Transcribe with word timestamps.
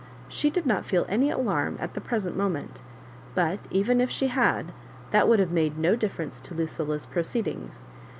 She 0.27 0.49
did 0.49 0.65
not 0.65 0.83
feel 0.87 1.05
any 1.07 1.29
alarm 1.29 1.77
lit 1.79 1.93
the 1.93 2.01
present 2.01 2.35
moment; 2.35 2.81
but 3.35 3.59
even 3.69 4.01
if 4.01 4.09
she 4.09 4.29
had, 4.29 4.71
that 5.11 5.27
would 5.29 5.37
have 5.37 5.51
made 5.51 5.77
no 5.77 5.95
difierence 5.95 6.41
to 6.41 6.55
Lucilla's 6.55 7.05
proceedings. 7.05 7.87